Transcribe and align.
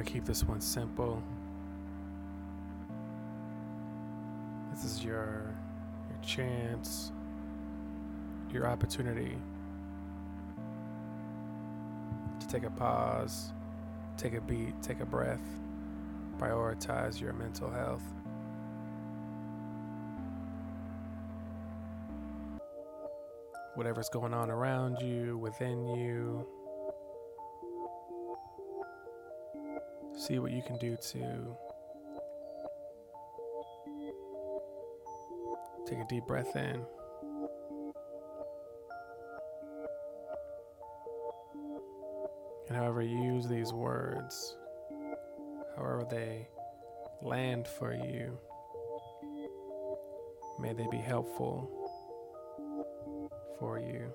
going 0.00 0.06
to 0.06 0.12
keep 0.12 0.24
this 0.24 0.44
one 0.44 0.62
simple. 0.62 1.22
This 4.72 4.84
is 4.84 5.04
your 5.04 5.54
your 6.08 6.18
chance, 6.22 7.12
your 8.50 8.66
opportunity 8.66 9.36
to 12.38 12.48
take 12.48 12.62
a 12.62 12.70
pause, 12.70 13.52
take 14.16 14.32
a 14.32 14.40
beat, 14.40 14.72
take 14.80 15.00
a 15.00 15.04
breath, 15.04 15.42
prioritize 16.38 17.20
your 17.20 17.34
mental 17.34 17.70
health. 17.70 18.02
Whatever's 23.74 24.08
going 24.08 24.32
on 24.32 24.50
around 24.50 24.98
you, 25.02 25.36
within 25.36 25.86
you, 25.86 26.46
see 30.30 30.38
what 30.38 30.52
you 30.52 30.62
can 30.62 30.76
do 30.76 30.96
to 30.96 31.56
take 35.88 35.98
a 35.98 36.06
deep 36.08 36.24
breath 36.24 36.54
in. 36.54 36.80
And 42.68 42.76
however 42.76 43.02
you 43.02 43.20
use 43.20 43.48
these 43.48 43.72
words, 43.72 44.56
however 45.76 46.06
they 46.08 46.46
land 47.22 47.66
for 47.66 47.92
you, 47.92 48.38
may 50.60 50.72
they 50.74 50.86
be 50.92 50.98
helpful 50.98 51.68
for 53.58 53.80
you. 53.80 54.14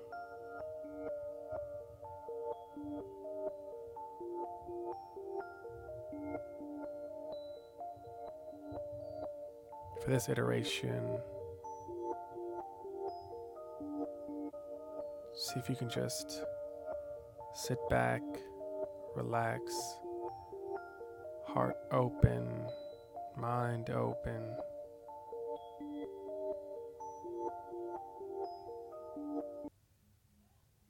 For 10.06 10.12
this 10.12 10.28
iteration, 10.28 11.18
see 15.34 15.58
if 15.58 15.68
you 15.68 15.74
can 15.74 15.90
just 15.90 16.44
sit 17.56 17.76
back, 17.90 18.22
relax, 19.16 19.64
heart 21.44 21.74
open, 21.90 22.46
mind 23.36 23.90
open. 23.90 24.40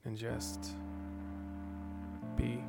And 0.05 0.15
just 0.15 0.75
be. 2.37 2.63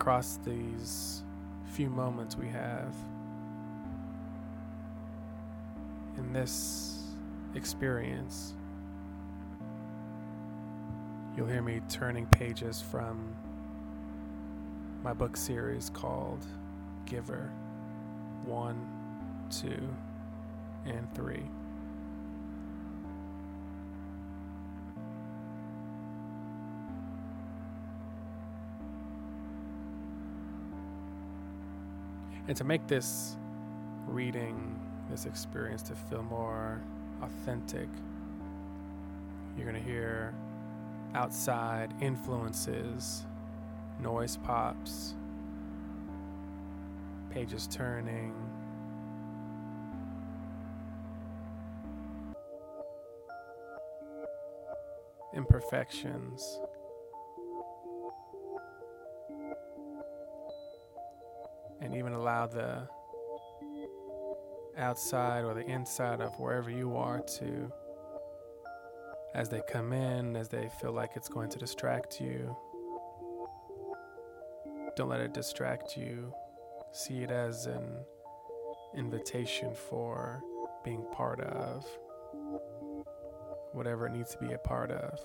Across 0.00 0.38
these 0.46 1.24
few 1.72 1.90
moments 1.90 2.36
we 2.36 2.46
have 2.46 2.94
in 6.16 6.32
this 6.32 7.02
experience, 7.56 8.54
you'll 11.36 11.48
hear 11.48 11.62
me 11.62 11.80
turning 11.88 12.26
pages 12.26 12.80
from 12.80 13.34
my 15.02 15.12
book 15.12 15.36
series 15.36 15.90
called 15.90 16.46
Giver 17.04 17.50
1, 18.44 19.48
2, 19.50 19.88
and 20.86 21.12
3. 21.12 21.42
And 32.48 32.56
to 32.56 32.64
make 32.64 32.86
this 32.86 33.36
reading, 34.06 34.80
this 35.10 35.26
experience 35.26 35.82
to 35.82 35.94
feel 35.94 36.22
more 36.22 36.80
authentic, 37.20 37.88
you're 39.54 39.70
going 39.70 39.82
to 39.82 39.86
hear 39.86 40.34
outside 41.14 41.92
influences, 42.00 43.26
noise 44.00 44.38
pops, 44.38 45.14
pages 47.30 47.68
turning. 47.70 48.34
Imperfections. 55.34 56.60
The 62.50 62.88
outside 64.76 65.44
or 65.44 65.54
the 65.54 65.66
inside 65.66 66.20
of 66.20 66.38
wherever 66.38 66.70
you 66.70 66.96
are 66.96 67.20
to 67.20 67.72
as 69.34 69.48
they 69.48 69.60
come 69.70 69.92
in, 69.92 70.36
as 70.36 70.48
they 70.48 70.68
feel 70.80 70.92
like 70.92 71.10
it's 71.14 71.28
going 71.28 71.50
to 71.50 71.58
distract 71.58 72.20
you. 72.20 72.56
Don't 74.96 75.08
let 75.08 75.20
it 75.20 75.32
distract 75.32 75.96
you. 75.96 76.32
See 76.92 77.18
it 77.18 77.30
as 77.30 77.66
an 77.66 77.84
invitation 78.96 79.74
for 79.74 80.42
being 80.84 81.04
part 81.12 81.40
of 81.40 81.86
whatever 83.72 84.06
it 84.06 84.12
needs 84.12 84.32
to 84.32 84.38
be 84.38 84.52
a 84.52 84.58
part 84.58 84.90
of. 84.90 85.20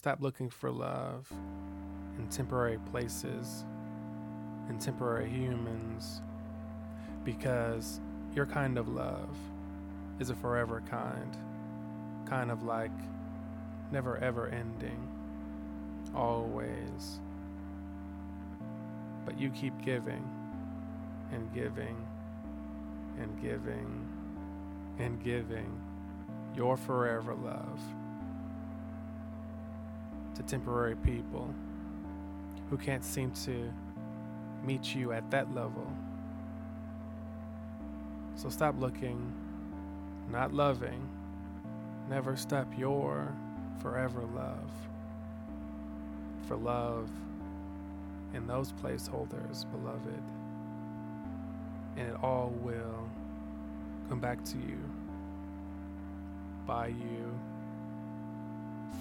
Stop 0.00 0.22
looking 0.22 0.48
for 0.48 0.70
love 0.70 1.30
in 2.16 2.26
temporary 2.28 2.78
places, 2.90 3.66
in 4.70 4.78
temporary 4.78 5.28
humans, 5.28 6.22
because 7.22 8.00
your 8.34 8.46
kind 8.46 8.78
of 8.78 8.88
love 8.88 9.36
is 10.18 10.30
a 10.30 10.34
forever 10.34 10.82
kind, 10.88 11.36
kind 12.24 12.50
of 12.50 12.62
like 12.62 12.90
never 13.92 14.16
ever 14.16 14.48
ending, 14.48 15.06
always. 16.14 17.20
But 19.26 19.38
you 19.38 19.50
keep 19.50 19.74
giving 19.84 20.26
and 21.30 21.52
giving 21.52 22.06
and 23.20 23.38
giving 23.42 24.08
and 24.98 25.22
giving 25.22 25.78
your 26.56 26.78
forever 26.78 27.34
love 27.34 27.82
to 30.40 30.46
temporary 30.46 30.96
people 30.96 31.54
who 32.70 32.76
can't 32.76 33.04
seem 33.04 33.30
to 33.32 33.70
meet 34.64 34.94
you 34.94 35.12
at 35.12 35.30
that 35.30 35.54
level. 35.54 35.86
So 38.36 38.48
stop 38.48 38.74
looking, 38.78 39.32
not 40.30 40.54
loving. 40.54 41.06
Never 42.08 42.36
stop 42.36 42.66
your 42.78 43.28
forever 43.80 44.22
love. 44.34 44.70
For 46.46 46.56
love 46.56 47.10
in 48.32 48.46
those 48.46 48.72
placeholders, 48.72 49.70
beloved. 49.70 50.22
And 51.96 52.08
it 52.08 52.16
all 52.22 52.52
will 52.60 53.08
come 54.08 54.20
back 54.20 54.42
to 54.44 54.56
you, 54.56 54.78
by 56.66 56.88
you, 56.88 57.38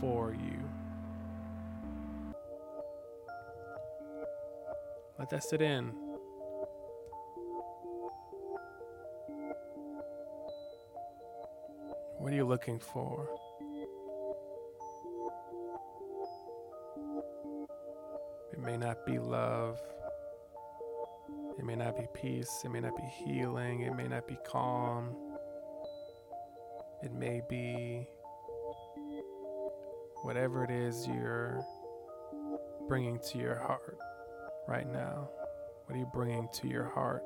for 0.02 0.34
you. 0.34 0.60
Let 5.20 5.30
that 5.32 5.44
sit 5.44 5.62
in. 5.62 5.92
What 12.18 12.32
are 12.32 12.36
you 12.38 12.46
looking 12.46 12.80
for? 12.80 13.28
It 18.54 18.60
may 18.60 18.78
not 18.78 19.06
be 19.06 19.20
love. 19.20 19.78
It 21.58 21.66
may 21.66 21.76
not 21.76 21.98
be 21.98 22.08
peace. 22.14 22.62
It 22.64 22.70
may 22.70 22.80
not 22.80 22.96
be 22.96 23.04
healing. 23.04 23.82
It 23.82 23.94
may 23.98 24.08
not 24.08 24.26
be 24.26 24.38
calm. 24.48 25.14
It 27.04 27.12
may 27.12 27.42
be 27.50 28.08
whatever 30.24 30.64
it 30.64 30.72
is 30.72 31.06
you're 31.08 31.62
bringing 32.88 33.20
to 33.32 33.38
your 33.38 33.58
heart 33.58 33.98
right 34.70 34.88
now? 34.88 35.28
What 35.86 35.96
are 35.96 35.98
you 35.98 36.10
bringing 36.14 36.48
to 36.54 36.68
your 36.68 36.86
heart? 36.90 37.24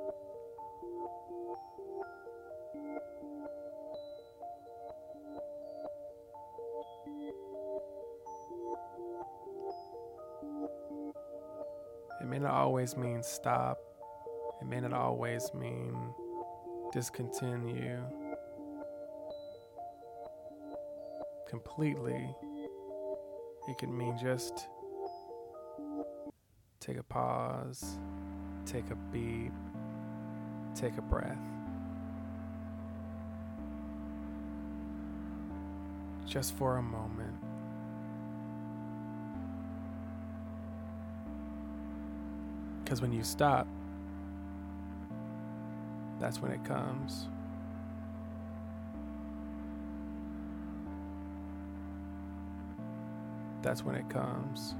It 12.21 12.27
may 12.27 12.39
not 12.39 12.53
always 12.53 12.95
mean 12.95 13.21
stop. 13.21 13.77
It 14.61 14.65
may 14.65 14.79
not 14.79 14.93
always 14.93 15.53
mean 15.53 16.13
discontinue 16.93 17.99
completely. 21.49 22.33
It 23.67 23.77
can 23.77 23.95
mean 23.95 24.17
just 24.17 24.67
take 26.83 26.97
a 26.97 27.03
pause, 27.03 27.97
take 28.65 28.89
a 28.91 28.95
beat, 29.13 29.51
take 30.75 30.97
a 30.97 31.01
breath. 31.01 31.37
Just 36.27 36.55
for 36.55 36.77
a 36.77 36.81
moment. 36.81 37.35
Because 42.83 43.01
when 43.01 43.13
you 43.13 43.23
stop, 43.23 43.65
that's 46.19 46.41
when 46.41 46.51
it 46.51 46.65
comes. 46.65 47.27
That's 53.61 53.85
when 53.85 53.95
it 53.95 54.09
comes. 54.09 54.75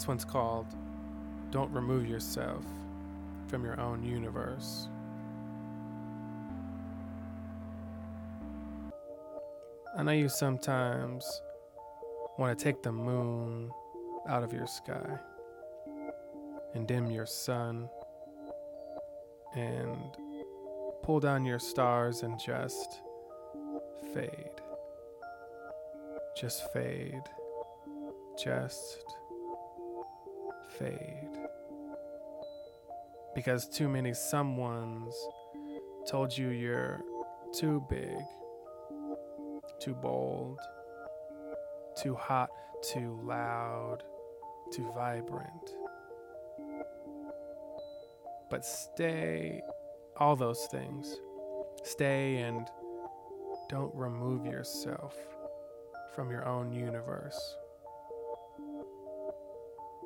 This 0.00 0.08
one's 0.08 0.24
called 0.24 0.66
Don't 1.50 1.70
Remove 1.72 2.06
Yourself 2.06 2.64
from 3.48 3.66
Your 3.66 3.78
Own 3.78 4.02
Universe. 4.02 4.88
I 9.94 10.02
know 10.02 10.12
you 10.12 10.30
sometimes 10.30 11.42
want 12.38 12.58
to 12.58 12.64
take 12.64 12.82
the 12.82 12.90
moon 12.90 13.70
out 14.26 14.42
of 14.42 14.54
your 14.54 14.66
sky 14.66 15.18
and 16.72 16.88
dim 16.88 17.10
your 17.10 17.26
sun 17.26 17.86
and 19.54 20.16
pull 21.02 21.20
down 21.20 21.44
your 21.44 21.58
stars 21.58 22.22
and 22.22 22.40
just 22.40 23.02
fade. 24.14 24.62
Just 26.34 26.72
fade. 26.72 27.24
Just 28.42 29.19
fade. 30.80 31.28
Because 33.34 33.68
too 33.68 33.88
many 33.88 34.10
someones 34.10 35.12
told 36.08 36.36
you 36.36 36.48
you're 36.48 37.00
too 37.54 37.84
big, 37.88 38.16
too 39.80 39.94
bold, 39.94 40.58
too 42.02 42.14
hot, 42.14 42.50
too 42.82 43.20
loud, 43.22 44.02
too 44.72 44.90
vibrant. 44.94 45.76
But 48.50 48.64
stay, 48.64 49.62
all 50.16 50.34
those 50.34 50.66
things. 50.70 51.16
Stay 51.84 52.38
and 52.38 52.66
don't 53.68 53.94
remove 53.94 54.44
yourself 54.44 55.14
from 56.14 56.30
your 56.30 56.46
own 56.48 56.72
universe. 56.72 57.56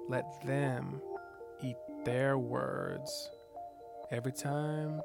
Let 0.09 0.45
them 0.45 1.01
eat 1.63 1.77
their 2.05 2.37
words 2.37 3.31
every 4.11 4.33
time 4.33 5.01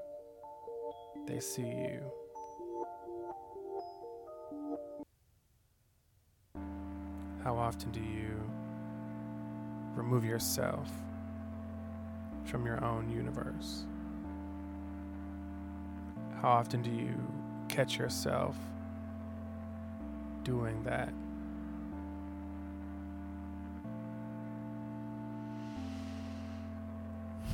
they 1.26 1.40
see 1.40 1.68
you. 1.68 2.02
How 7.44 7.56
often 7.56 7.92
do 7.92 8.02
you 8.02 8.42
remove 9.96 10.26
yourself 10.26 10.90
from 12.44 12.66
your 12.66 12.84
own 12.84 13.10
universe? 13.10 13.86
How 16.42 16.50
often 16.50 16.82
do 16.82 16.90
you 16.90 17.16
catch 17.70 17.98
yourself 17.98 18.58
doing 20.44 20.84
that? 20.84 21.14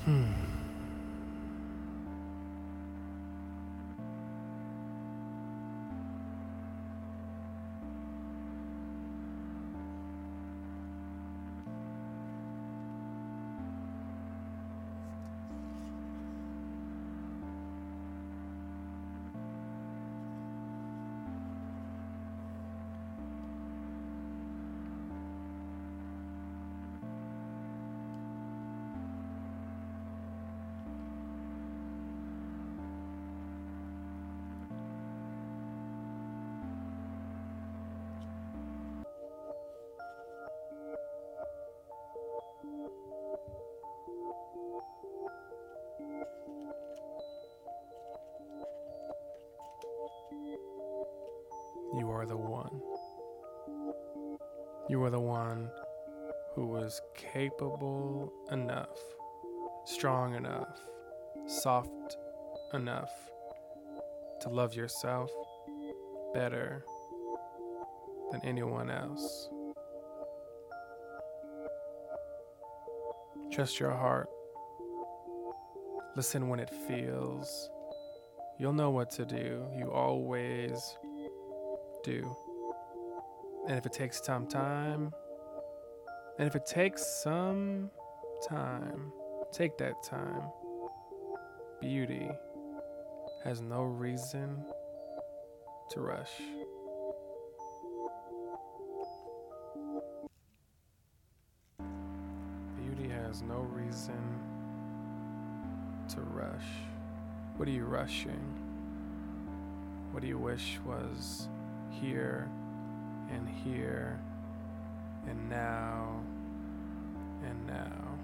Hmm. 0.05 0.54
You 0.54 0.54
are 52.25 52.27
the 52.27 52.37
one. 52.37 52.81
You 54.89 55.03
are 55.03 55.11
the 55.11 55.19
one 55.19 55.69
who 56.55 56.65
was 56.65 56.99
capable 57.13 58.33
enough, 58.51 58.97
strong 59.85 60.33
enough, 60.33 60.79
soft 61.45 62.17
enough 62.73 63.11
to 64.41 64.49
love 64.49 64.73
yourself 64.73 65.29
better 66.33 66.83
than 68.31 68.41
anyone 68.43 68.89
else. 68.89 69.49
Trust 73.51 73.79
your 73.79 73.91
heart. 73.91 74.29
Listen 76.15 76.49
when 76.49 76.59
it 76.59 76.71
feels. 76.87 77.69
You'll 78.57 78.73
know 78.73 78.89
what 78.89 79.11
to 79.11 79.25
do. 79.25 79.67
You 79.77 79.91
always 79.91 80.97
do. 82.05 82.35
And 83.67 83.77
if 83.77 83.85
it 83.87 83.93
takes 83.93 84.23
some 84.23 84.45
time, 84.45 85.11
and 86.37 86.47
if 86.47 86.55
it 86.55 86.67
takes 86.67 87.03
some 87.23 87.89
time, 88.47 89.11
take 89.51 89.77
that 89.79 90.03
time. 90.03 90.43
Beauty 91.81 92.29
has 93.43 93.61
no 93.61 93.81
reason 93.81 94.63
to 95.89 95.99
rush. 95.99 96.33
Beauty 102.77 103.09
has 103.09 103.41
no 103.41 103.67
reason 103.73 104.39
to 106.09 106.21
rush. 106.21 106.67
What 107.57 107.67
are 107.67 107.71
you 107.71 107.85
rushing? 107.85 108.61
What 110.11 110.21
do 110.21 110.27
you 110.27 110.37
wish 110.37 110.77
was 110.85 111.47
here 112.01 112.49
and 113.31 113.47
here 113.63 114.19
and 115.27 115.49
now 115.49 116.19
and 117.43 117.67
now? 117.67 118.17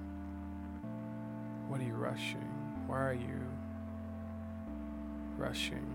What 1.68 1.80
are 1.80 1.84
you 1.84 1.96
rushing? 1.96 2.48
Why 2.88 2.98
are 2.98 3.14
you 3.14 3.42
rushing. 5.42 5.86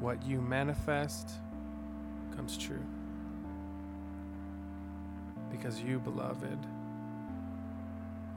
What 0.00 0.26
you 0.26 0.40
manifest 0.40 1.30
comes 2.34 2.56
true. 2.56 2.82
Because 5.60 5.82
you, 5.82 5.98
beloved, 5.98 6.58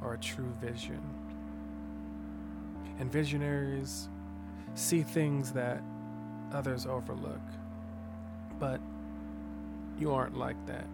are 0.01 0.15
a 0.15 0.17
true 0.17 0.51
vision. 0.59 0.99
And 2.99 3.09
visionaries 3.09 4.09
see 4.73 5.03
things 5.03 5.53
that 5.53 5.81
others 6.51 6.85
overlook. 6.85 7.39
But 8.59 8.81
you 9.97 10.11
aren't 10.11 10.35
like 10.37 10.57
that. 10.65 10.85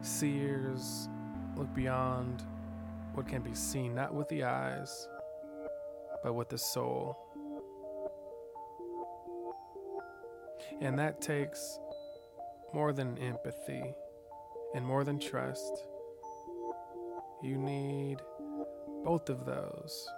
Seers 0.00 1.08
look 1.56 1.74
beyond 1.74 2.44
what 3.14 3.26
can 3.26 3.42
be 3.42 3.52
seen, 3.52 3.96
not 3.96 4.14
with 4.14 4.28
the 4.28 4.44
eyes, 4.44 5.08
but 6.22 6.34
with 6.34 6.48
the 6.48 6.58
soul. 6.58 7.18
And 10.80 10.96
that 11.00 11.20
takes 11.20 11.80
more 12.72 12.92
than 12.92 13.18
empathy 13.18 13.92
and 14.74 14.84
more 14.84 15.04
than 15.04 15.18
trust. 15.18 15.84
You 17.42 17.58
need 17.58 18.18
both 19.04 19.28
of 19.28 19.46
those, 19.46 20.08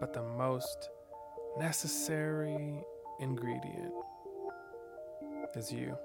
but 0.00 0.12
the 0.12 0.22
most 0.22 0.90
necessary 1.58 2.82
ingredient 3.20 3.92
is 5.54 5.72
you. 5.72 5.96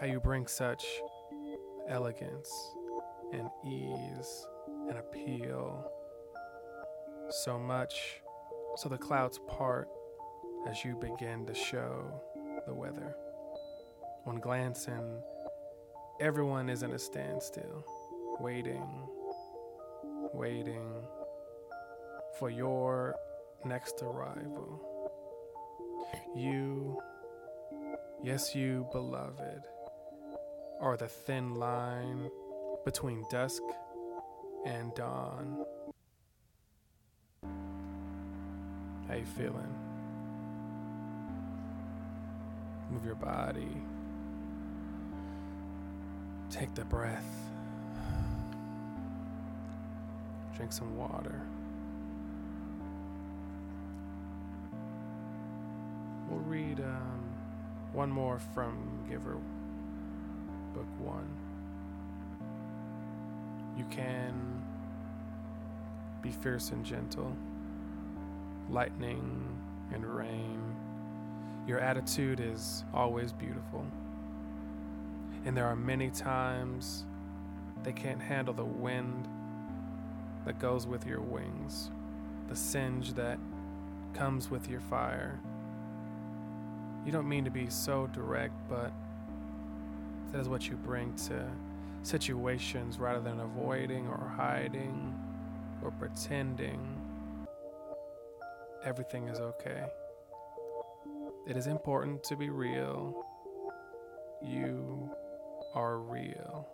How 0.00 0.06
you 0.06 0.20
bring 0.20 0.46
such 0.46 0.84
elegance 1.88 2.50
and 3.32 3.48
ease 3.64 4.46
and 4.88 4.98
appeal 4.98 5.90
so 7.30 7.58
much 7.58 8.20
so 8.76 8.88
the 8.88 8.98
clouds 8.98 9.38
part 9.48 9.88
as 10.68 10.84
you 10.84 10.96
begin 10.96 11.46
to 11.46 11.54
show 11.54 12.04
the 12.66 12.74
weather. 12.74 13.14
When 14.24 14.36
glancing, 14.36 15.22
everyone 16.20 16.68
is 16.68 16.82
in 16.82 16.92
a 16.92 16.98
standstill, 16.98 17.84
waiting, 18.40 18.88
waiting 20.32 20.92
for 22.38 22.50
your 22.50 23.14
next 23.64 24.02
arrival. 24.02 24.80
You, 26.36 27.00
yes, 28.22 28.54
you, 28.54 28.86
beloved, 28.92 29.62
are 30.80 30.96
the 30.96 31.08
thin 31.08 31.54
line 31.54 32.30
between 32.84 33.24
dusk 33.30 33.62
and 34.66 34.94
dawn. 34.94 35.64
How 39.08 39.14
you 39.14 39.24
feeling? 39.24 39.74
Move 42.90 43.04
your 43.04 43.14
body. 43.14 43.82
Take 46.52 46.74
the 46.74 46.84
breath. 46.84 47.24
Drink 50.54 50.70
some 50.70 50.94
water. 50.98 51.40
We'll 56.28 56.40
read 56.40 56.80
um, 56.80 57.22
one 57.94 58.10
more 58.10 58.38
from 58.52 58.76
Giver, 59.08 59.38
Book 60.74 60.86
One. 60.98 61.26
You 63.78 63.86
can 63.90 64.62
be 66.20 66.30
fierce 66.30 66.68
and 66.68 66.84
gentle, 66.84 67.34
lightning 68.68 69.58
and 69.94 70.04
rain. 70.04 70.60
Your 71.66 71.78
attitude 71.78 72.40
is 72.40 72.84
always 72.92 73.32
beautiful. 73.32 73.86
And 75.44 75.56
there 75.56 75.66
are 75.66 75.76
many 75.76 76.10
times 76.10 77.04
they 77.82 77.92
can't 77.92 78.20
handle 78.20 78.54
the 78.54 78.64
wind 78.64 79.28
that 80.44 80.58
goes 80.58 80.86
with 80.86 81.06
your 81.06 81.20
wings, 81.20 81.90
the 82.48 82.56
singe 82.56 83.14
that 83.14 83.38
comes 84.14 84.50
with 84.50 84.68
your 84.68 84.80
fire. 84.80 85.40
You 87.04 87.12
don't 87.12 87.28
mean 87.28 87.44
to 87.44 87.50
be 87.50 87.68
so 87.68 88.06
direct, 88.08 88.54
but 88.68 88.92
that 90.30 90.40
is 90.40 90.48
what 90.48 90.68
you 90.68 90.76
bring 90.76 91.14
to 91.28 91.44
situations 92.02 92.98
rather 92.98 93.20
than 93.20 93.40
avoiding 93.40 94.06
or 94.06 94.32
hiding 94.36 95.14
or 95.82 95.90
pretending 95.92 96.80
everything 98.84 99.28
is 99.28 99.38
okay. 99.38 99.84
It 101.46 101.56
is 101.56 101.66
important 101.66 102.22
to 102.24 102.36
be 102.36 102.50
real. 102.50 103.26
You 104.42 105.10
are 105.74 105.98
real. 105.98 106.68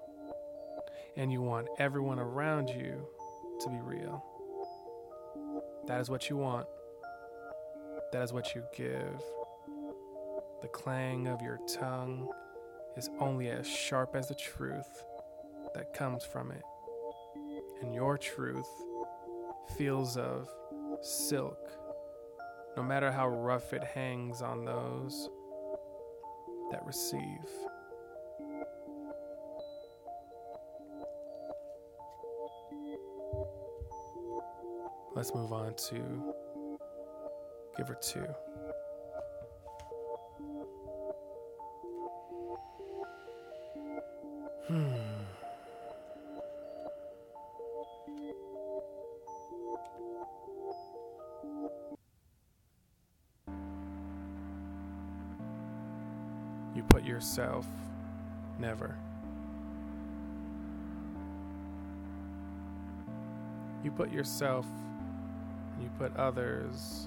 And 1.17 1.33
you 1.33 1.43
want 1.43 1.69
everyone 1.79 2.19
around 2.19 2.69
you 2.69 3.07
to 3.61 3.69
be 3.69 3.79
real. 3.83 4.25
That 5.87 6.01
is 6.01 6.11
what 6.11 6.29
you 6.29 6.37
want. 6.37 6.67
That 8.13 8.23
is 8.23 8.33
what 8.33 8.55
you 8.55 8.63
give. 8.77 9.23
The 10.63 10.69
clang 10.69 11.27
of 11.27 11.43
your 11.43 11.59
tongue 11.69 12.29
is 12.97 13.11
only 13.21 13.49
as 13.49 13.67
sharp 13.67 14.17
as 14.17 14.29
the 14.29 14.35
truth 14.35 15.05
that 15.75 15.95
comes 15.95 16.25
from 16.25 16.51
it. 16.51 16.63
And 17.81 17.95
your 17.95 18.19
truth 18.19 18.69
feels 19.77 20.17
of 20.17 20.49
silk, 21.01 21.71
no 22.77 22.83
matter 22.83 23.13
how 23.13 23.29
rough 23.29 23.73
it 23.73 23.85
hangs 23.85 24.43
on 24.43 24.65
those 24.65 25.29
that 26.71 26.85
receive. 26.85 27.23
Let's 35.19 35.35
move 35.35 35.53
on 35.53 35.75
to 35.75 36.33
Giver 37.77 37.97
2. 38.01 38.21
Hmm. 44.69 44.95
You 56.77 56.85
put 56.85 57.03
yourself 57.03 57.67
never. 58.61 58.97
You 63.83 63.91
put 63.91 64.13
yourself, 64.13 64.65
you 65.81 65.91
put 65.99 66.17
others 66.17 67.07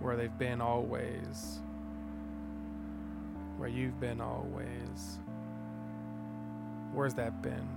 where 0.00 0.16
they've 0.16 0.38
been 0.38 0.60
always, 0.60 1.60
where 3.56 3.68
you've 3.68 3.98
been 4.00 4.20
always. 4.20 5.18
Where's 6.92 7.14
that 7.14 7.40
been? 7.40 7.68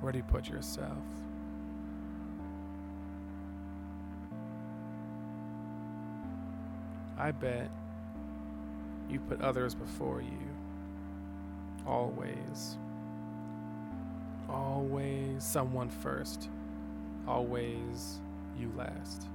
Where 0.00 0.12
do 0.12 0.18
you 0.18 0.24
put 0.24 0.48
yourself? 0.48 0.98
I 7.16 7.32
bet 7.32 7.70
you 9.08 9.18
put 9.20 9.40
others 9.40 9.74
before 9.74 10.20
you. 10.20 10.38
Always. 11.86 12.76
Always 14.48 15.44
someone 15.44 15.88
first. 15.88 16.48
Always 17.26 18.20
you 18.58 18.72
last. 18.76 19.26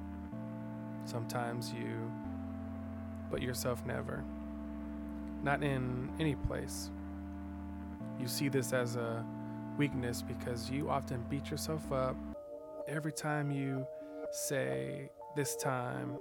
Sometimes 1.05 1.71
you 1.71 2.11
but 3.29 3.41
yourself 3.41 3.85
never. 3.85 4.23
Not 5.43 5.63
in 5.63 6.09
any 6.19 6.35
place. 6.35 6.89
You 8.19 8.27
see 8.27 8.49
this 8.49 8.73
as 8.73 8.95
a 8.95 9.25
weakness 9.77 10.21
because 10.21 10.69
you 10.69 10.89
often 10.89 11.23
beat 11.29 11.49
yourself 11.49 11.91
up 11.91 12.15
every 12.87 13.11
time 13.11 13.51
you 13.51 13.85
say, 14.31 15.09
This 15.35 15.55
time 15.55 16.17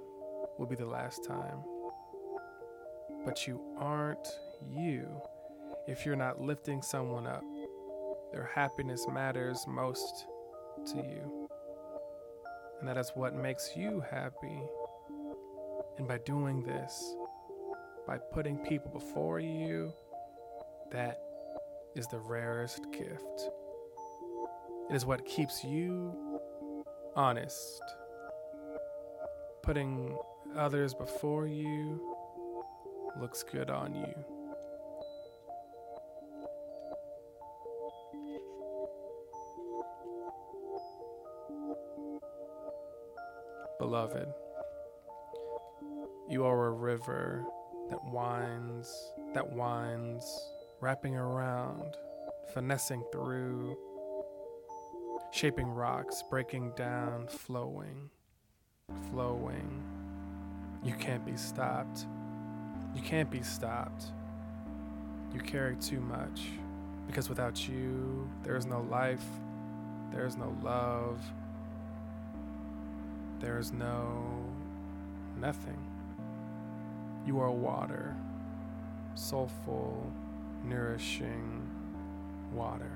will 0.57 0.65
be 0.65 0.75
the 0.75 0.85
last 0.85 1.23
time. 1.23 1.63
But 3.25 3.47
you 3.47 3.61
aren't 3.77 4.27
you 4.69 5.07
if 5.87 6.05
you're 6.05 6.15
not 6.15 6.41
lifting 6.41 6.81
someone 6.81 7.27
up. 7.27 7.43
Their 8.33 8.49
happiness 8.55 9.05
matters 9.07 9.63
most 9.67 10.25
to 10.87 10.97
you. 10.97 11.47
and 12.79 12.89
that 12.89 12.97
is 12.97 13.11
what 13.15 13.35
makes 13.35 13.77
you 13.77 14.03
happy. 14.11 14.59
And 15.97 16.07
by 16.07 16.17
doing 16.17 16.63
this, 16.63 17.15
by 18.07 18.17
putting 18.17 18.57
people 18.57 18.91
before 18.91 19.39
you, 19.39 19.93
that 20.91 21.21
is 21.95 22.07
the 22.07 22.19
rarest 22.19 22.81
gift. 22.91 23.49
It 24.89 24.95
is 24.95 25.05
what 25.05 25.25
keeps 25.25 25.63
you 25.63 26.13
honest. 27.15 27.81
Putting 29.61 30.17
others 30.57 30.93
before 30.93 31.47
you 31.47 32.01
looks 33.21 33.43
good 33.43 33.69
on 33.69 33.93
you. 33.93 34.32
Beloved, 43.93 44.33
you 46.27 46.43
are 46.45 46.65
a 46.65 46.71
river 46.71 47.45
that 47.91 48.03
winds, 48.05 49.13
that 49.35 49.51
winds, 49.53 50.25
wrapping 50.81 51.15
around, 51.15 51.95
finessing 52.55 53.03
through, 53.11 53.77
shaping 55.29 55.67
rocks, 55.67 56.23
breaking 56.27 56.71
down, 56.75 57.27
flowing, 57.27 58.09
flowing. 59.11 59.83
You 60.83 60.95
can't 60.95 61.23
be 61.23 61.37
stopped. 61.37 62.07
You 62.95 63.03
can't 63.03 63.29
be 63.29 63.43
stopped. 63.43 64.05
You 65.31 65.39
carry 65.39 65.75
too 65.75 65.99
much 65.99 66.41
because 67.05 67.29
without 67.29 67.69
you, 67.69 68.27
there 68.41 68.55
is 68.55 68.65
no 68.65 68.81
life, 68.89 69.23
there 70.11 70.25
is 70.25 70.35
no 70.35 70.57
love, 70.63 71.21
there 73.43 73.59
is 73.59 73.73
no 73.73 74.23
nothing. 75.37 75.77
You 77.27 77.41
are 77.41 77.51
water, 77.51 78.15
soulful, 79.15 80.09
nourishing 80.63 81.69
water. 82.53 82.89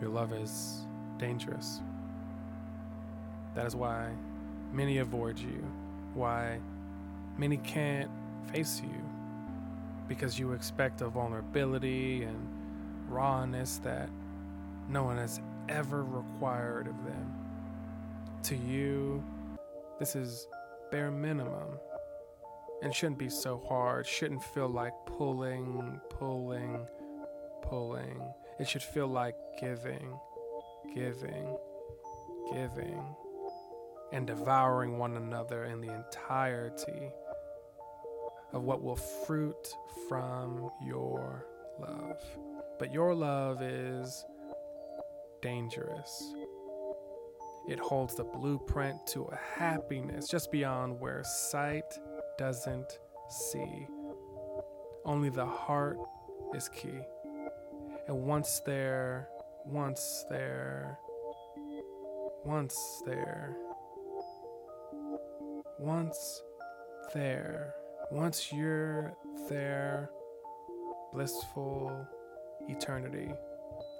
Your 0.00 0.08
love 0.08 0.32
is 0.32 0.86
dangerous. 1.18 1.82
That 3.58 3.66
is 3.66 3.74
why 3.74 4.12
many 4.72 4.98
avoid 4.98 5.36
you, 5.36 5.66
why 6.14 6.60
many 7.36 7.56
can't 7.56 8.08
face 8.52 8.80
you, 8.80 9.02
because 10.06 10.38
you 10.38 10.52
expect 10.52 11.00
a 11.00 11.08
vulnerability 11.08 12.22
and 12.22 12.38
rawness 13.08 13.78
that 13.78 14.10
no 14.88 15.02
one 15.02 15.16
has 15.16 15.40
ever 15.68 16.04
required 16.04 16.86
of 16.86 17.04
them. 17.04 17.34
To 18.44 18.54
you, 18.54 19.24
this 19.98 20.14
is 20.14 20.46
bare 20.92 21.10
minimum. 21.10 21.80
And 22.82 22.94
shouldn't 22.94 23.18
be 23.18 23.28
so 23.28 23.60
hard, 23.68 24.06
shouldn't 24.06 24.44
feel 24.44 24.68
like 24.68 24.92
pulling, 25.04 26.00
pulling, 26.10 26.86
pulling. 27.62 28.22
It 28.60 28.68
should 28.68 28.84
feel 28.84 29.08
like 29.08 29.34
giving, 29.60 30.16
giving, 30.94 31.56
giving 32.52 33.02
and 34.12 34.26
devouring 34.26 34.98
one 34.98 35.16
another 35.16 35.64
in 35.64 35.80
the 35.80 35.92
entirety 35.92 37.10
of 38.52 38.64
what 38.64 38.82
will 38.82 38.96
fruit 38.96 39.74
from 40.08 40.70
your 40.84 41.44
love. 41.80 42.20
But 42.78 42.92
your 42.92 43.14
love 43.14 43.62
is 43.62 44.24
dangerous. 45.42 46.34
It 47.68 47.78
holds 47.78 48.14
the 48.14 48.24
blueprint 48.24 49.06
to 49.08 49.24
a 49.24 49.36
happiness 49.36 50.26
just 50.28 50.50
beyond 50.50 50.98
where 50.98 51.22
sight 51.24 51.98
doesn't 52.38 52.98
see. 53.28 53.86
Only 55.04 55.28
the 55.28 55.44
heart 55.44 55.98
is 56.54 56.68
key. 56.70 57.00
And 58.06 58.24
once 58.24 58.60
there, 58.64 59.28
once 59.66 60.24
there, 60.30 60.98
once 62.44 63.02
there, 63.04 63.54
once 65.78 66.42
there, 67.14 67.74
once 68.10 68.52
you're 68.52 69.14
there, 69.48 70.10
blissful 71.12 72.06
eternity, 72.68 73.32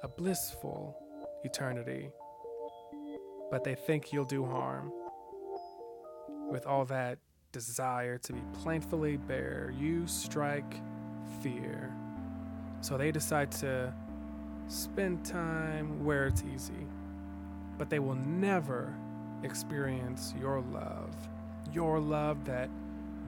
a 0.02 0.08
blissful 0.08 0.96
eternity. 1.44 2.10
But 3.50 3.64
they 3.64 3.74
think 3.74 4.12
you'll 4.12 4.24
do 4.24 4.44
harm. 4.44 4.92
With 6.50 6.66
all 6.66 6.84
that 6.86 7.18
desire 7.52 8.18
to 8.18 8.32
be 8.32 8.40
plainfully 8.54 9.16
bare, 9.16 9.72
you 9.78 10.06
strike 10.06 10.80
fear. 11.42 11.94
So 12.80 12.98
they 12.98 13.12
decide 13.12 13.52
to 13.52 13.92
spend 14.66 15.24
time 15.24 16.04
where 16.04 16.26
it's 16.26 16.42
easy. 16.54 16.86
But 17.78 17.88
they 17.88 18.00
will 18.00 18.16
never 18.16 18.94
experience 19.42 20.34
your 20.38 20.60
love 20.60 21.14
your 21.72 21.98
love 21.98 22.44
that 22.44 22.68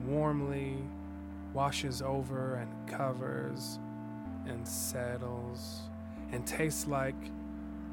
warmly 0.05 0.77
washes 1.53 2.01
over 2.01 2.55
and 2.55 2.69
covers 2.87 3.79
and 4.47 4.67
settles 4.67 5.81
and 6.31 6.45
tastes 6.45 6.87
like 6.87 7.15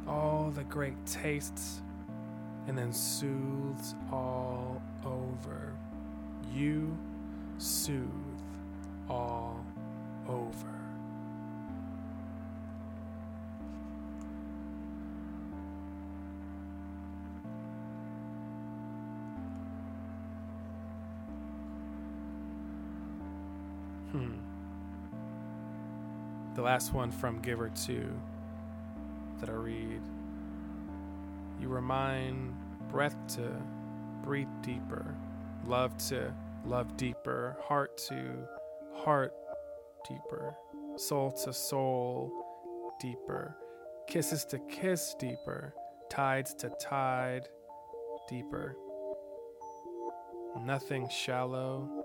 all 0.07 0.51
the 0.55 0.65
great 0.65 0.95
tastes 1.07 1.83
and 2.67 2.77
then 2.77 2.93
soothes 2.93 3.95
all 4.13 4.81
over. 5.05 5.73
You 6.53 6.97
soothe 7.59 8.07
all 9.09 9.65
over. 10.29 10.78
Last 26.69 26.93
one 26.93 27.11
from 27.11 27.41
Giver 27.41 27.71
2 27.87 28.07
that 29.41 29.49
I 29.49 29.55
read. 29.55 30.03
You 31.59 31.69
remind 31.69 32.55
breath 32.91 33.17
to 33.37 33.57
breathe 34.23 34.51
deeper, 34.61 35.15
love 35.67 35.97
to 36.09 36.31
love 36.67 36.95
deeper, 36.99 37.57
heart 37.63 37.97
to 38.09 38.47
heart 38.93 39.33
deeper, 40.07 40.55
soul 40.97 41.31
to 41.43 41.55
soul 41.55 42.31
deeper, 43.01 43.57
kisses 44.07 44.45
to 44.45 44.59
kiss 44.69 45.15
deeper, 45.19 45.73
tides 46.11 46.53
to 46.57 46.69
tide 46.79 47.49
deeper. 48.29 48.77
Nothing 50.61 51.09
shallow, 51.09 52.05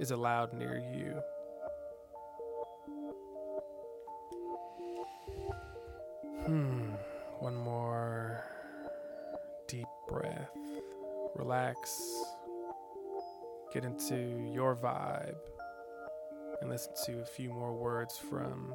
is 0.00 0.10
allowed 0.10 0.52
near 0.52 0.82
you. 0.92 1.22
Hmm, 6.46 6.94
one 7.40 7.56
more 7.56 8.44
deep 9.66 9.88
breath. 10.06 10.56
Relax. 11.34 12.00
Get 13.74 13.84
into 13.84 14.48
your 14.54 14.76
vibe 14.76 15.34
and 16.60 16.70
listen 16.70 16.92
to 17.06 17.20
a 17.20 17.24
few 17.24 17.50
more 17.50 17.74
words 17.74 18.16
from 18.16 18.72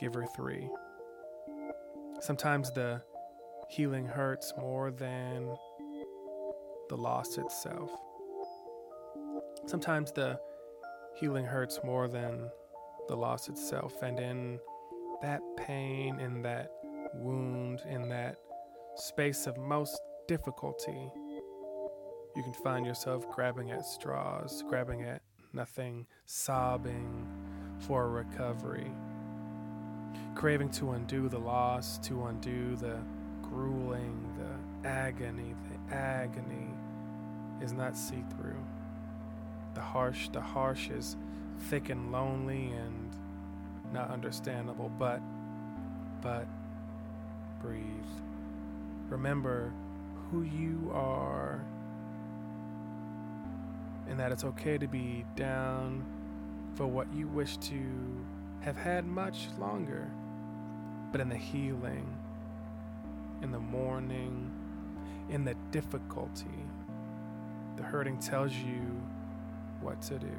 Giver 0.00 0.26
3. 0.34 0.68
Sometimes 2.18 2.72
the 2.72 3.00
healing 3.68 4.06
hurts 4.06 4.52
more 4.58 4.90
than 4.90 5.56
the 6.88 6.96
loss 6.96 7.38
itself. 7.38 7.92
Sometimes 9.66 10.10
the 10.10 10.40
healing 11.14 11.44
hurts 11.44 11.78
more 11.84 12.08
than 12.08 12.50
the 13.06 13.16
loss 13.16 13.48
itself. 13.48 14.02
And 14.02 14.18
in 14.18 14.58
that 15.24 15.40
pain, 15.56 16.20
in 16.20 16.42
that 16.42 16.70
wound, 17.14 17.80
in 17.88 18.10
that 18.10 18.36
space 18.94 19.46
of 19.46 19.56
most 19.56 19.98
difficulty, 20.28 21.10
you 22.36 22.42
can 22.42 22.52
find 22.52 22.84
yourself 22.84 23.26
grabbing 23.30 23.70
at 23.70 23.86
straws, 23.86 24.62
grabbing 24.68 25.02
at 25.02 25.22
nothing, 25.54 26.06
sobbing 26.26 27.26
for 27.78 28.10
recovery, 28.10 28.92
craving 30.34 30.68
to 30.68 30.90
undo 30.90 31.30
the 31.30 31.38
loss, 31.38 31.96
to 32.00 32.26
undo 32.26 32.76
the 32.76 32.98
grueling, 33.40 34.30
the 34.36 34.86
agony, 34.86 35.54
the 35.70 35.94
agony 35.94 36.68
is 37.62 37.72
not 37.72 37.96
see 37.96 38.22
through. 38.36 38.62
The 39.72 39.80
harsh, 39.80 40.28
the 40.28 40.42
harsh 40.42 40.90
is 40.90 41.16
thick 41.70 41.88
and 41.88 42.12
lonely 42.12 42.72
and 42.72 43.16
not 43.94 44.10
understandable, 44.10 44.90
but, 44.98 45.20
but 46.20 46.46
breathe. 47.62 47.82
Remember 49.08 49.72
who 50.30 50.42
you 50.42 50.90
are 50.92 51.64
and 54.08 54.18
that 54.18 54.32
it's 54.32 54.44
okay 54.44 54.76
to 54.76 54.86
be 54.86 55.24
down 55.36 56.04
for 56.74 56.86
what 56.86 57.06
you 57.14 57.28
wish 57.28 57.56
to 57.58 57.80
have 58.60 58.76
had 58.76 59.06
much 59.06 59.46
longer. 59.58 60.10
But 61.12 61.20
in 61.20 61.28
the 61.28 61.36
healing, 61.36 62.06
in 63.42 63.52
the 63.52 63.60
mourning, 63.60 64.50
in 65.30 65.44
the 65.44 65.54
difficulty, 65.70 66.64
the 67.76 67.82
hurting 67.84 68.18
tells 68.18 68.52
you 68.52 69.00
what 69.80 70.02
to 70.02 70.18
do, 70.18 70.36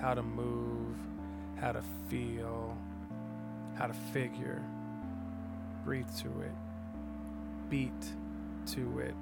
how 0.00 0.14
to 0.14 0.22
move, 0.22 0.96
how 1.60 1.72
to 1.72 1.82
feel, 2.08 2.76
how 3.76 3.86
to 3.86 3.94
figure. 4.12 4.62
Breathe 5.84 6.08
to 6.18 6.28
it, 6.42 6.52
beat 7.70 7.92
to 8.72 8.98
it, 8.98 9.14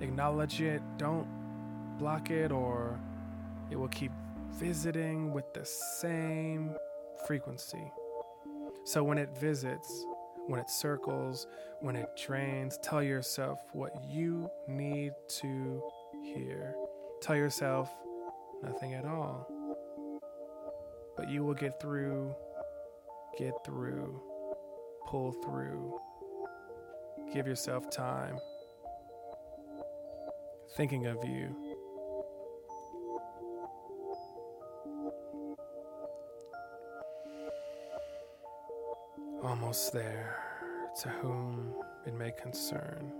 acknowledge 0.00 0.60
it. 0.60 0.82
Don't 0.98 1.26
block 1.98 2.30
it, 2.30 2.50
or 2.50 2.98
it 3.70 3.76
will 3.76 3.88
keep 3.88 4.12
visiting 4.52 5.32
with 5.32 5.52
the 5.54 5.64
same 5.64 6.74
frequency. 7.26 7.92
So 8.84 9.04
when 9.04 9.18
it 9.18 9.36
visits, 9.38 10.04
when 10.48 10.58
it 10.58 10.68
circles, 10.68 11.46
when 11.80 11.94
it 11.94 12.08
drains, 12.16 12.78
tell 12.82 13.02
yourself 13.02 13.60
what 13.72 13.92
you 14.08 14.50
need 14.66 15.12
to 15.40 15.82
hear. 16.22 16.74
Tell 17.20 17.36
yourself 17.36 17.90
nothing 18.62 18.94
at 18.94 19.04
all. 19.04 19.51
But 21.16 21.28
you 21.28 21.44
will 21.44 21.54
get 21.54 21.80
through, 21.80 22.34
get 23.38 23.54
through, 23.64 24.20
pull 25.06 25.32
through. 25.44 25.98
Give 27.32 27.46
yourself 27.46 27.90
time. 27.90 28.38
Thinking 30.76 31.06
of 31.06 31.18
you. 31.24 31.54
Almost 39.42 39.92
there, 39.92 40.38
to 41.02 41.08
whom 41.08 41.74
it 42.06 42.14
may 42.14 42.32
concern. 42.32 43.12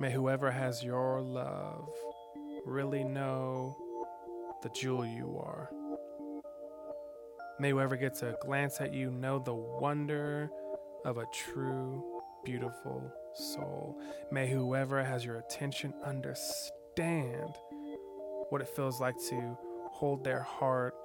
May 0.00 0.12
whoever 0.12 0.50
has 0.50 0.82
your 0.82 1.20
love 1.20 1.88
really 2.66 3.04
know 3.04 3.76
the 4.62 4.68
jewel 4.70 5.06
you 5.06 5.40
are. 5.42 5.70
May 7.62 7.70
whoever 7.70 7.94
gets 7.94 8.22
a 8.22 8.36
glance 8.40 8.80
at 8.80 8.92
you 8.92 9.12
know 9.12 9.38
the 9.38 9.54
wonder 9.54 10.50
of 11.04 11.18
a 11.18 11.26
true, 11.26 12.02
beautiful 12.44 13.08
soul. 13.34 14.00
May 14.32 14.50
whoever 14.50 15.00
has 15.04 15.24
your 15.24 15.36
attention 15.36 15.94
understand 16.04 17.54
what 18.48 18.62
it 18.62 18.68
feels 18.68 19.00
like 19.00 19.14
to 19.28 19.56
hold 19.92 20.24
their 20.24 20.42
heart 20.42 20.96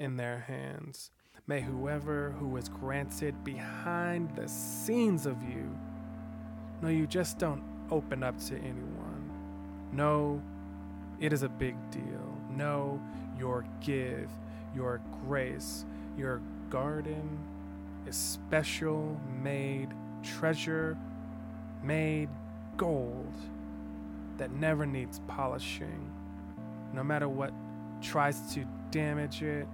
in 0.00 0.18
their 0.18 0.40
hands. 0.40 1.12
May 1.46 1.62
whoever 1.62 2.32
who 2.32 2.58
is 2.58 2.68
granted 2.68 3.42
behind 3.42 4.36
the 4.36 4.50
scenes 4.50 5.24
of 5.24 5.42
you 5.42 5.66
know 6.82 6.90
you 6.90 7.06
just 7.06 7.38
don't 7.38 7.64
open 7.90 8.22
up 8.22 8.38
to 8.48 8.56
anyone. 8.56 9.30
No, 9.94 10.42
it 11.20 11.32
is 11.32 11.42
a 11.42 11.48
big 11.48 11.74
deal. 11.90 12.36
No, 12.50 13.00
your 13.38 13.64
give, 13.80 14.28
your 14.74 15.00
grace, 15.26 15.86
your 16.16 16.40
garden 16.70 17.38
is 18.06 18.16
special 18.16 19.20
made 19.42 19.88
treasure, 20.22 20.96
made 21.82 22.28
gold 22.76 23.34
that 24.38 24.50
never 24.52 24.86
needs 24.86 25.20
polishing. 25.26 26.10
No 26.92 27.02
matter 27.02 27.28
what 27.28 27.52
tries 28.00 28.54
to 28.54 28.64
damage 28.90 29.42
it, 29.42 29.66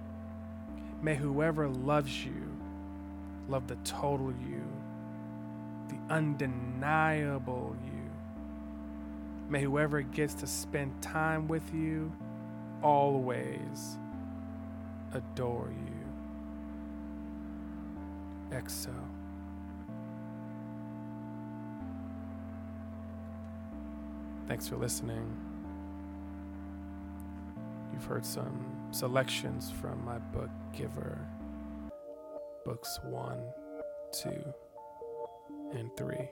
may 1.01 1.15
whoever 1.15 1.67
loves 1.67 2.25
you 2.25 2.59
love 3.49 3.67
the 3.67 3.75
total 3.77 4.31
you, 4.47 4.63
the 5.89 6.13
undeniable 6.13 7.75
you. 7.85 7.91
May 9.49 9.61
whoever 9.61 10.01
gets 10.01 10.35
to 10.35 10.47
spend 10.47 11.01
time 11.01 11.47
with 11.47 11.73
you 11.73 12.11
always 12.83 13.97
adore 15.13 15.71
you. 15.71 15.88
XO. 18.51 18.93
Thanks 24.47 24.67
for 24.67 24.77
listening. 24.77 25.37
You've 27.93 28.05
heard 28.05 28.25
some 28.25 28.65
selections 28.91 29.69
from 29.69 30.03
my 30.03 30.17
book 30.17 30.49
Giver, 30.75 31.19
books 32.65 32.99
one, 33.03 33.39
two, 34.11 34.43
and 35.73 35.95
three. 35.95 36.29